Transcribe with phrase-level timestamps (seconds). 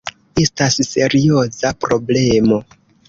[0.43, 2.63] Estas serioza problemo.